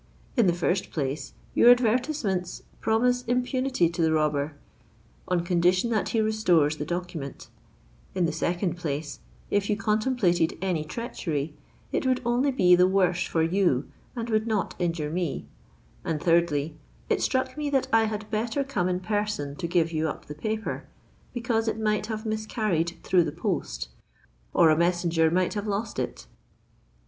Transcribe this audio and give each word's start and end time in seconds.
"In 0.35 0.47
the 0.47 0.51
first 0.53 0.89
place 0.89 1.33
your 1.53 1.69
advertisements 1.69 2.63
promise 2.79 3.21
impunity 3.25 3.87
to 3.89 4.01
the 4.01 4.11
robber, 4.11 4.55
on 5.27 5.41
condition 5.43 5.91
that 5.91 6.09
he 6.09 6.19
restores 6.19 6.77
the 6.77 6.87
document; 6.87 7.49
in 8.15 8.25
the 8.25 8.31
second 8.31 8.77
place, 8.77 9.19
if 9.51 9.69
you 9.69 9.77
contemplated 9.77 10.57
any 10.59 10.83
treachery, 10.83 11.53
it 11.91 12.03
would 12.07 12.19
only 12.25 12.49
be 12.49 12.73
the 12.75 12.87
worse 12.87 13.27
for 13.27 13.43
you 13.43 13.91
and 14.15 14.31
would 14.31 14.47
not 14.47 14.73
injure 14.79 15.11
me; 15.11 15.45
and 16.03 16.19
thirdly, 16.19 16.75
it 17.07 17.21
struck 17.21 17.55
me 17.55 17.69
that 17.69 17.87
I 17.93 18.05
had 18.05 18.27
better 18.31 18.63
come 18.63 18.89
in 18.89 19.01
person 19.01 19.55
to 19.57 19.67
give 19.67 19.91
you 19.91 20.09
up 20.09 20.25
the 20.25 20.33
paper, 20.33 20.87
because 21.31 21.67
it 21.67 21.79
might 21.79 22.07
have 22.07 22.25
miscarried 22.25 22.97
through 23.03 23.23
the 23.23 23.31
post, 23.31 23.89
or 24.51 24.71
a 24.71 24.75
messenger 24.75 25.29
might 25.29 25.53
have 25.53 25.67
lost 25.67 25.99
it. 25.99 26.25